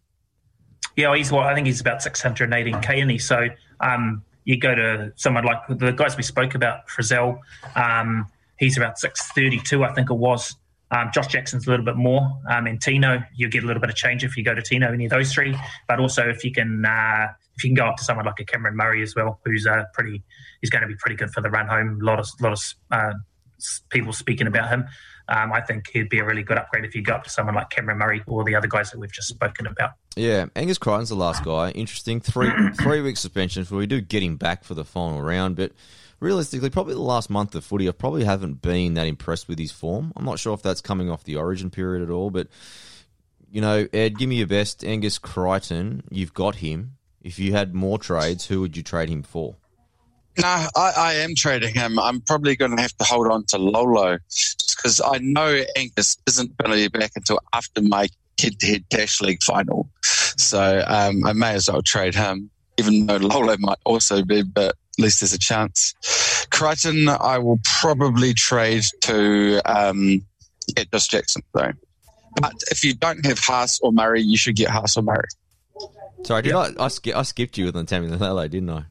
Yeah, 0.96 1.14
he's 1.14 1.30
what 1.30 1.46
I 1.46 1.54
think 1.54 1.66
he's 1.66 1.80
about 1.80 2.00
618k, 2.00 3.00
and 3.00 3.10
he 3.10 3.18
so 3.18 3.48
um, 3.80 4.24
you 4.44 4.58
go 4.58 4.74
to 4.74 5.12
someone 5.16 5.44
like 5.44 5.60
the 5.68 5.92
guys 5.92 6.16
we 6.16 6.22
spoke 6.22 6.54
about, 6.54 6.88
Frizzell. 6.88 7.38
Um, 7.76 8.26
he's 8.58 8.76
about 8.76 8.98
632, 8.98 9.84
I 9.84 9.92
think 9.92 10.10
it 10.10 10.14
was. 10.14 10.56
Um, 10.90 11.10
Josh 11.12 11.26
Jackson's 11.26 11.66
a 11.66 11.70
little 11.70 11.84
bit 11.84 11.96
more, 11.96 12.22
um, 12.50 12.66
and 12.66 12.80
Tino, 12.80 13.22
you 13.34 13.48
get 13.48 13.62
a 13.62 13.66
little 13.66 13.80
bit 13.80 13.90
of 13.90 13.96
change 13.96 14.24
if 14.24 14.36
you 14.36 14.44
go 14.44 14.54
to 14.54 14.62
Tino, 14.62 14.92
any 14.92 15.04
of 15.04 15.10
those 15.10 15.32
three. 15.32 15.56
But 15.86 16.00
also, 16.00 16.28
if 16.28 16.44
you 16.44 16.52
can, 16.52 16.84
uh, 16.84 17.28
if 17.56 17.64
you 17.64 17.70
can 17.70 17.74
go 17.74 17.86
up 17.86 17.96
to 17.96 18.04
someone 18.04 18.24
like 18.24 18.40
a 18.40 18.44
Cameron 18.44 18.76
Murray 18.76 19.02
as 19.02 19.14
well, 19.14 19.40
who's 19.44 19.66
uh, 19.66 19.84
pretty, 19.92 20.22
he's 20.60 20.70
going 20.70 20.82
to 20.82 20.88
be 20.88 20.96
pretty 20.96 21.16
good 21.16 21.30
for 21.30 21.40
the 21.40 21.50
run 21.50 21.66
home. 21.66 22.00
A 22.00 22.04
lot 22.04 22.18
of, 22.18 22.28
lot 22.40 22.52
of 22.52 22.60
uh, 22.90 23.12
people 23.90 24.12
speaking 24.12 24.46
about 24.46 24.68
him. 24.70 24.86
Um, 25.28 25.52
I 25.52 25.60
think 25.60 25.90
he'd 25.92 26.08
be 26.08 26.20
a 26.20 26.24
really 26.24 26.42
good 26.42 26.56
upgrade 26.56 26.86
if 26.86 26.94
you 26.94 27.02
go 27.02 27.12
up 27.14 27.24
to 27.24 27.30
someone 27.30 27.54
like 27.54 27.68
Cameron 27.68 27.98
Murray 27.98 28.22
or 28.26 28.44
the 28.44 28.54
other 28.54 28.66
guys 28.66 28.90
that 28.90 28.98
we've 28.98 29.12
just 29.12 29.28
spoken 29.28 29.66
about. 29.66 29.90
Yeah, 30.16 30.46
Angus 30.56 30.78
Crichton's 30.78 31.10
the 31.10 31.16
last 31.16 31.44
guy. 31.44 31.70
Interesting. 31.72 32.20
Three 32.20 32.50
three 32.80 33.02
week 33.02 33.18
suspension. 33.18 33.66
We 33.70 33.86
do 33.86 34.00
get 34.00 34.22
him 34.22 34.36
back 34.36 34.64
for 34.64 34.72
the 34.72 34.84
final 34.84 35.20
round, 35.20 35.56
but 35.56 35.72
realistically, 36.20 36.70
probably 36.70 36.94
the 36.94 37.00
last 37.00 37.30
month 37.30 37.54
of 37.54 37.64
footy, 37.64 37.88
I 37.88 37.92
probably 37.92 38.24
haven't 38.24 38.62
been 38.62 38.94
that 38.94 39.06
impressed 39.06 39.48
with 39.48 39.58
his 39.58 39.72
form. 39.72 40.12
I'm 40.16 40.24
not 40.24 40.38
sure 40.38 40.54
if 40.54 40.62
that's 40.62 40.80
coming 40.80 41.10
off 41.10 41.24
the 41.24 41.36
origin 41.36 41.70
period 41.70 42.02
at 42.02 42.10
all, 42.10 42.30
but 42.30 42.48
you 43.50 43.60
know, 43.60 43.86
Ed, 43.92 44.18
give 44.18 44.28
me 44.28 44.36
your 44.36 44.46
best. 44.46 44.84
Angus 44.84 45.18
Crichton, 45.18 46.02
you've 46.10 46.34
got 46.34 46.56
him. 46.56 46.96
If 47.22 47.38
you 47.38 47.52
had 47.52 47.74
more 47.74 47.98
trades, 47.98 48.46
who 48.46 48.60
would 48.60 48.76
you 48.76 48.82
trade 48.82 49.08
him 49.08 49.22
for? 49.22 49.56
No, 50.38 50.66
I, 50.76 50.92
I 50.96 51.14
am 51.14 51.34
trading 51.34 51.74
him. 51.74 51.98
I'm 51.98 52.20
probably 52.20 52.54
going 52.54 52.76
to 52.76 52.80
have 52.80 52.96
to 52.98 53.04
hold 53.04 53.26
on 53.26 53.44
to 53.46 53.58
Lolo 53.58 54.18
because 54.76 55.00
I 55.04 55.18
know 55.18 55.62
Angus 55.74 56.16
isn't 56.28 56.56
going 56.58 56.70
to 56.70 56.76
be 56.90 56.98
back 56.98 57.12
until 57.16 57.40
after 57.52 57.82
my 57.82 58.08
head-to-head 58.40 58.84
cash 58.88 59.20
league 59.20 59.42
final. 59.42 59.88
So 60.02 60.84
um, 60.86 61.26
I 61.26 61.32
may 61.32 61.54
as 61.54 61.68
well 61.68 61.82
trade 61.82 62.14
him, 62.14 62.50
even 62.76 63.06
though 63.06 63.16
Lolo 63.16 63.56
might 63.58 63.78
also 63.84 64.22
be, 64.22 64.42
but 64.42 64.76
at 64.98 65.02
least 65.02 65.20
there's 65.20 65.32
a 65.32 65.38
chance. 65.38 65.94
Crichton, 66.50 67.08
I 67.08 67.38
will 67.38 67.60
probably 67.64 68.34
trade 68.34 68.84
to 69.02 69.60
um, 69.64 70.22
yeah, 70.76 70.84
Josh 70.92 71.08
Jackson 71.08 71.42
though. 71.54 71.72
But 72.40 72.54
if 72.70 72.84
you 72.84 72.94
don't 72.94 73.24
have 73.24 73.38
Haas 73.38 73.80
or 73.80 73.92
Murray, 73.92 74.22
you 74.22 74.36
should 74.36 74.56
get 74.56 74.68
Haas 74.68 74.96
or 74.96 75.02
Murray. 75.02 75.28
Sorry, 76.24 76.42
did 76.42 76.52
I, 76.52 76.70
I, 76.78 76.88
sk- 76.88 77.14
I 77.14 77.22
skipped 77.22 77.58
you 77.58 77.66
with 77.66 77.74
the 77.74 77.84
Tammy 77.84 78.08
Lalo, 78.08 78.46
didn't 78.48 78.70
I? 78.70 78.84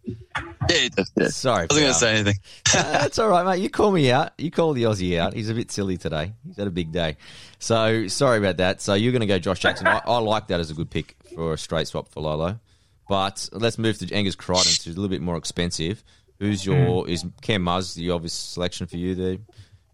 Yeah, 0.69 0.77
you 0.77 0.89
did, 0.89 1.07
yeah. 1.17 1.27
Sorry. 1.27 1.63
I 1.63 1.67
wasn't 1.69 1.79
going 1.81 1.93
to 1.93 1.99
say 1.99 2.15
anything. 2.15 2.35
Uh, 2.75 2.83
that's 2.91 3.17
all 3.17 3.29
right, 3.29 3.45
mate. 3.45 3.61
You 3.61 3.69
call 3.69 3.91
me 3.91 4.11
out. 4.11 4.33
You 4.37 4.51
call 4.51 4.73
the 4.73 4.83
Aussie 4.83 5.17
out. 5.17 5.33
He's 5.33 5.49
a 5.49 5.53
bit 5.53 5.71
silly 5.71 5.97
today. 5.97 6.33
He's 6.45 6.57
had 6.57 6.67
a 6.67 6.71
big 6.71 6.91
day. 6.91 7.15
So 7.59 8.07
sorry 8.07 8.39
about 8.39 8.57
that. 8.57 8.81
So 8.81 8.93
you're 8.93 9.13
going 9.13 9.21
to 9.21 9.25
go 9.27 9.39
Josh 9.39 9.59
Jackson. 9.59 9.87
I, 9.87 10.01
I 10.05 10.17
like 10.19 10.47
that 10.47 10.59
as 10.59 10.69
a 10.69 10.73
good 10.73 10.89
pick 10.89 11.15
for 11.33 11.53
a 11.53 11.57
straight 11.57 11.87
swap 11.87 12.09
for 12.09 12.19
Lolo. 12.19 12.59
But 13.09 13.47
let's 13.53 13.77
move 13.77 13.97
to 13.99 14.13
Angus 14.13 14.35
Crichton, 14.35 14.71
who's 14.83 14.97
a 14.97 14.99
little 14.99 15.09
bit 15.09 15.21
more 15.21 15.37
expensive. 15.37 16.03
Who's 16.39 16.65
your 16.65 17.07
is 17.09 17.25
Cam 17.41 17.63
Muzz 17.63 17.95
the 17.95 18.11
obvious 18.11 18.33
selection 18.33 18.85
for 18.87 18.97
you 18.97 19.15
there? 19.15 19.37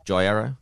Jai 0.06 0.26
Arrow. 0.26 0.58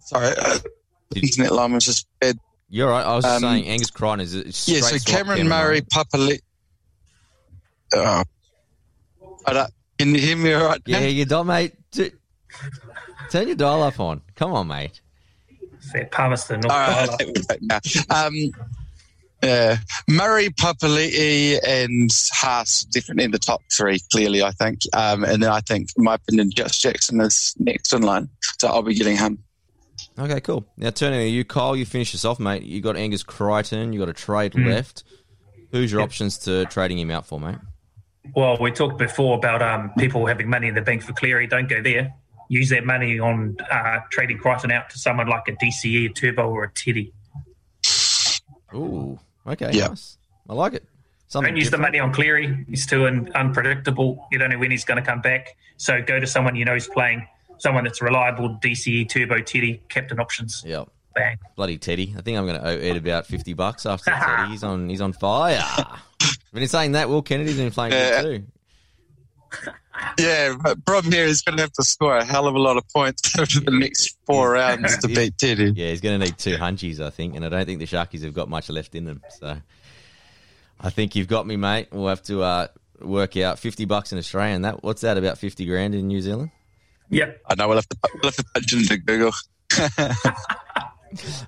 Sorry, 0.00 0.34
uh, 0.36 0.58
internet 1.14 1.52
line 1.52 1.72
was 1.72 1.84
just 1.84 2.06
bad. 2.20 2.38
You're 2.68 2.88
right. 2.90 3.04
I 3.04 3.14
was 3.14 3.24
Um, 3.24 3.40
saying 3.40 3.66
Angus 3.66 3.90
Crichton 3.90 4.20
is 4.20 4.34
Yeah, 4.68 4.80
so 4.80 4.96
swap 4.98 5.16
Cameron 5.16 5.48
Murray, 5.48 5.80
Papali. 5.82 6.40
Oh. 7.92 8.22
Can 9.98 10.14
you 10.14 10.20
hear 10.20 10.36
me 10.36 10.52
all 10.52 10.64
right? 10.66 10.82
Yeah, 10.86 11.00
you 11.00 11.24
don't, 11.24 11.46
mate. 11.46 11.74
Turn 11.92 13.46
your 13.46 13.56
dial 13.56 13.82
up 13.82 13.98
on. 14.00 14.20
Come 14.34 14.52
on, 14.52 14.66
mate. 14.66 15.00
Fair 15.92 16.06
Palmerston, 16.06 16.60
North 16.60 16.72
All 16.72 16.78
right, 16.78 16.96
Island. 16.96 17.10
I'll 17.10 17.18
take 17.18 17.36
it 17.36 17.68
back 17.68 17.82
now. 18.08 18.26
Um, 18.26 18.34
yeah, 19.42 19.76
Murray, 20.08 20.48
Papali'i, 20.48 21.58
and 21.66 22.10
Haas 22.32 22.82
definitely 22.84 23.24
in 23.24 23.30
the 23.30 23.38
top 23.38 23.62
three, 23.70 24.00
clearly, 24.10 24.42
I 24.42 24.50
think. 24.50 24.80
Um, 24.94 25.24
and 25.24 25.42
then 25.42 25.50
I 25.50 25.60
think, 25.60 25.90
in 25.96 26.04
my 26.04 26.14
opinion, 26.14 26.50
Josh 26.50 26.78
Jackson 26.78 27.20
is 27.20 27.54
next 27.58 27.92
in 27.92 28.02
line. 28.02 28.30
So 28.58 28.68
I'll 28.68 28.82
be 28.82 28.94
getting 28.94 29.16
him. 29.16 29.38
Okay, 30.18 30.40
cool. 30.40 30.66
Now 30.78 30.90
turning 30.90 31.20
to 31.20 31.28
you, 31.28 31.44
Kyle. 31.44 31.76
You 31.76 31.84
finish 31.84 32.12
this 32.12 32.24
off, 32.24 32.40
mate. 32.40 32.62
You 32.62 32.80
got 32.80 32.96
Angus 32.96 33.22
Crichton. 33.22 33.92
You 33.92 33.98
got 33.98 34.08
a 34.08 34.14
trade 34.14 34.54
Hmm. 34.54 34.66
left. 34.66 35.04
Who's 35.72 35.92
your 35.92 36.00
options 36.00 36.38
to 36.38 36.64
trading 36.66 36.98
him 36.98 37.10
out 37.10 37.26
for, 37.26 37.38
mate? 37.38 37.56
Well, 38.34 38.56
we 38.58 38.70
talked 38.72 38.98
before 38.98 39.36
about 39.36 39.62
um, 39.62 39.92
people 39.98 40.26
having 40.26 40.48
money 40.48 40.68
in 40.68 40.74
the 40.74 40.82
bank 40.82 41.02
for 41.02 41.12
Cleary. 41.12 41.46
Don't 41.46 41.68
go 41.68 41.82
there. 41.82 42.14
Use 42.48 42.68
that 42.70 42.84
money 42.84 43.18
on 43.18 43.56
uh, 43.70 43.98
trading 44.10 44.38
Crichton 44.38 44.70
out 44.70 44.88
to 44.90 44.98
someone 44.98 45.28
like 45.28 45.48
a 45.48 45.52
DCE, 45.52 46.10
a 46.10 46.12
Turbo, 46.12 46.48
or 46.48 46.64
a 46.64 46.70
Teddy. 46.70 47.12
Ooh, 48.74 49.18
okay, 49.46 49.70
Yeah. 49.72 49.88
nice. 49.88 50.18
I 50.48 50.54
like 50.54 50.74
it. 50.74 50.84
Something 51.28 51.54
Don't 51.54 51.58
use 51.58 51.70
the 51.70 51.78
money 51.78 51.98
on 51.98 52.12
Cleary. 52.12 52.64
He's 52.68 52.86
too 52.86 53.06
un- 53.06 53.30
unpredictable. 53.34 54.26
You 54.30 54.38
don't 54.38 54.50
know 54.50 54.58
when 54.58 54.70
he's 54.70 54.84
going 54.84 55.02
to 55.02 55.08
come 55.08 55.20
back. 55.20 55.56
So 55.76 56.00
go 56.02 56.20
to 56.20 56.26
someone 56.26 56.54
you 56.54 56.64
know 56.64 56.74
is 56.76 56.86
playing, 56.86 57.26
someone 57.58 57.82
that's 57.84 58.00
reliable, 58.00 58.58
DCE, 58.62 59.08
Turbo, 59.08 59.40
Teddy, 59.40 59.82
captain 59.88 60.20
options. 60.20 60.62
Yeah, 60.64 60.84
Bang. 61.16 61.36
bloody 61.56 61.78
Teddy. 61.78 62.14
I 62.16 62.20
think 62.22 62.38
I'm 62.38 62.46
going 62.46 62.60
to 62.60 62.66
owe 62.66 62.78
Ed 62.78 62.96
about 62.96 63.26
fifty 63.26 63.54
bucks 63.54 63.86
after 63.86 64.10
Teddy. 64.20 64.52
He's 64.52 64.62
on. 64.62 64.88
He's 64.88 65.00
on 65.00 65.12
fire. 65.12 65.60
But 66.52 66.62
in 66.62 66.68
saying 66.68 66.92
that, 66.92 67.08
Will 67.08 67.22
Kennedy's 67.22 67.56
been 67.56 67.72
playing 67.72 67.92
Yeah. 67.92 68.22
good 68.22 68.46
too. 69.62 69.70
Yeah, 70.18 70.54
but 70.62 70.84
problem 70.84 71.12
here 71.12 71.24
is 71.24 71.42
going 71.42 71.56
to 71.56 71.62
have 71.62 71.72
to 71.72 71.84
score 71.84 72.16
a 72.16 72.24
hell 72.24 72.46
of 72.46 72.54
a 72.54 72.58
lot 72.58 72.76
of 72.76 72.88
points 72.88 73.38
over 73.38 73.60
the 73.60 73.70
next 73.70 74.16
four 74.24 74.52
rounds 74.52 74.96
to 74.98 75.08
beat 75.08 75.38
Teddy. 75.38 75.72
Yeah, 75.76 75.90
he's 75.90 76.00
going 76.00 76.18
to 76.18 76.26
need 76.26 76.38
two 76.38 76.56
hunchies, 76.56 77.00
I 77.00 77.10
think, 77.10 77.34
and 77.36 77.44
I 77.44 77.48
don't 77.48 77.66
think 77.66 77.80
the 77.80 77.86
Sharkies 77.86 78.22
have 78.24 78.34
got 78.34 78.48
much 78.48 78.68
left 78.68 78.94
in 78.94 79.04
them. 79.04 79.22
So 79.38 79.56
I 80.80 80.90
think 80.90 81.16
you've 81.16 81.28
got 81.28 81.46
me, 81.46 81.56
mate. 81.56 81.88
We'll 81.92 82.08
have 82.08 82.22
to 82.24 82.42
uh, 82.42 82.68
work 83.00 83.36
out 83.36 83.58
fifty 83.58 83.84
bucks 83.84 84.12
in 84.12 84.18
Australian. 84.18 84.62
That 84.62 84.82
what's 84.82 85.02
that? 85.02 85.18
About 85.18 85.38
fifty 85.38 85.66
grand 85.66 85.94
in 85.94 86.08
New 86.08 86.20
Zealand. 86.20 86.50
Yep. 87.10 87.42
I 87.46 87.54
know 87.54 87.68
we'll 87.68 87.76
have 87.76 87.88
to, 87.88 87.96
we'll 88.14 88.22
have 88.24 88.36
to 88.36 88.44
punch 88.54 88.72
into 88.72 88.96
Google. 88.98 89.32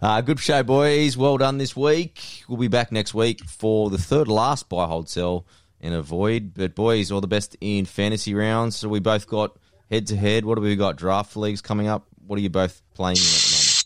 Uh, 0.01 0.21
good 0.21 0.39
show, 0.41 0.63
boys. 0.63 1.17
Well 1.17 1.37
done 1.37 1.59
this 1.59 1.77
week. 1.77 2.45
We'll 2.49 2.59
be 2.59 2.69
back 2.69 2.93
next 2.93 3.13
week 3.13 3.45
for 3.45 3.91
the 3.91 3.99
third 3.99 4.29
last 4.29 4.69
buy, 4.69 4.87
hold, 4.87 5.09
sell, 5.09 5.47
and 5.81 5.95
avoid. 5.95 6.55
But, 6.55 6.75
boys, 6.75 7.11
all 7.11 7.21
the 7.21 7.27
best 7.27 7.57
in 7.61 7.85
fantasy 7.85 8.35
rounds. 8.35 8.77
So, 8.77 8.89
we 8.89 9.01
both 9.01 9.27
got 9.27 9.57
head 9.91 10.07
to 10.09 10.17
head. 10.17 10.45
What 10.45 10.59
have 10.59 10.65
we 10.65 10.77
got? 10.77 10.97
Draft 10.97 11.37
leagues 11.37 11.61
coming 11.61 11.89
up. 11.89 12.07
What 12.27 12.39
are 12.39 12.43
you 12.43 12.51
both 12.51 12.83
playing 12.95 13.17
in 13.17 13.23
at 13.23 13.29
the 13.29 13.53
moment? 13.53 13.85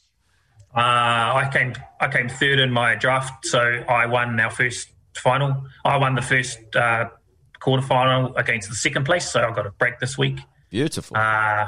Uh, 0.75 1.37
I 1.37 1.51
came 1.53 1.75
I 2.01 2.09
came 2.09 2.29
third 2.31 2.59
in 2.59 2.73
my 2.73 2.95
draft, 2.95 3.47
so 3.47 3.61
I 3.61 4.07
won 4.07 4.41
our 4.41 4.51
first 4.51 4.89
final. 5.15 5.67
I 5.85 5.99
won 5.99 6.15
the 6.15 6.23
first 6.23 6.75
uh, 6.75 7.11
quarter 7.61 7.87
final 7.87 8.35
against 8.37 8.71
the 8.71 8.75
second 8.75 9.05
place, 9.05 9.31
so 9.31 9.43
I 9.43 9.53
got 9.53 9.67
a 9.67 9.71
break 9.71 10.01
this 10.01 10.17
week. 10.17 10.39
Beautiful. 10.71 11.17
Uh, 11.17 11.67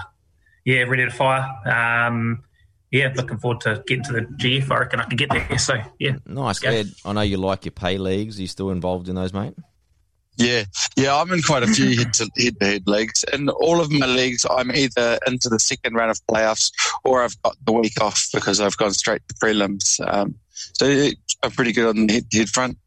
yeah, 0.64 0.83
ready 0.85 1.04
to 1.04 1.11
fire. 1.11 1.47
Um, 1.66 2.45
yeah, 2.90 3.12
looking 3.14 3.37
forward 3.37 3.61
to 3.62 3.85
getting 3.87 4.04
to 4.04 4.12
the 4.14 4.21
GF. 4.23 4.71
I 4.71 4.78
reckon 4.78 5.00
I 5.00 5.04
can 5.04 5.16
get 5.16 5.28
there. 5.31 5.59
So 5.59 5.75
yeah, 5.99 6.16
nice. 6.25 6.61
go. 6.61 6.71
Ed, 6.71 6.88
I 7.04 7.12
know 7.12 7.21
you 7.21 7.37
like 7.37 7.66
your 7.66 7.73
pay 7.73 7.99
leagues. 7.99 8.38
Are 8.38 8.43
you 8.43 8.49
still 8.49 8.71
involved 8.71 9.11
in 9.11 9.16
those, 9.16 9.35
mate? 9.35 9.54
Yeah, 10.36 10.64
yeah, 10.96 11.16
I'm 11.16 11.30
in 11.32 11.42
quite 11.42 11.62
a 11.62 11.66
few 11.68 11.96
head 11.96 12.12
to 12.14 12.28
head 12.36 12.58
to 12.60 12.66
head 12.66 12.82
leagues, 12.86 13.24
and 13.32 13.50
all 13.50 13.80
of 13.80 13.90
my 13.90 14.06
leagues, 14.06 14.44
I'm 14.50 14.72
either 14.72 15.18
into 15.26 15.48
the 15.48 15.60
second 15.60 15.94
round 15.94 16.10
of 16.10 16.18
playoffs 16.26 16.72
or 17.04 17.22
I've 17.22 17.40
got 17.42 17.56
the 17.64 17.72
week 17.72 18.00
off 18.00 18.28
because 18.32 18.60
I've 18.60 18.76
gone 18.76 18.92
straight 18.92 19.22
to 19.28 19.34
prelims. 19.34 20.00
Um, 20.12 20.34
so 20.52 21.10
I'm 21.42 21.50
pretty 21.52 21.72
good 21.72 21.88
on 21.88 22.06
the 22.06 22.12
head 22.14 22.30
to 22.30 22.38
head 22.38 22.48
front. 22.48 22.78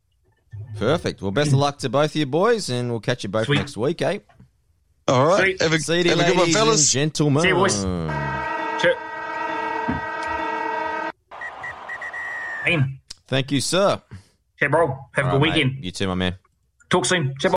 Perfect. 0.77 1.21
Well, 1.21 1.31
best 1.31 1.53
of 1.53 1.59
luck 1.59 1.79
to 1.79 1.89
both 1.89 2.11
of 2.11 2.15
you 2.17 2.25
boys, 2.25 2.69
and 2.69 2.89
we'll 2.89 2.99
catch 2.99 3.23
you 3.23 3.29
both 3.29 3.45
Sweet. 3.45 3.59
next 3.59 3.77
week, 3.77 4.01
eh? 4.01 4.19
All 5.07 5.25
right, 5.25 5.41
Sweet. 5.57 5.61
have 5.61 5.73
a, 5.73 5.79
See 5.79 6.01
you, 6.01 6.09
have 6.09 6.19
a 6.19 6.23
good 6.25 6.37
one, 6.37 6.51
ladies 6.51 6.95
and 6.95 7.13
gentlemen. 7.13 7.43
See 7.43 7.49
you, 7.49 7.55
boys. 7.55 7.81
sure. 8.81 8.95
Thank 13.27 13.51
you, 13.51 13.61
sir. 13.61 14.01
Okay, 14.61 14.67
bro. 14.69 14.87
Have 15.13 15.27
a 15.27 15.29
good 15.29 15.41
right, 15.41 15.41
mate. 15.41 15.65
weekend. 15.65 15.85
You 15.85 15.91
too, 15.91 16.07
my 16.07 16.15
man. 16.15 16.35
Talk 16.89 17.06
soon. 17.06 17.36
Ciao, 17.39 17.51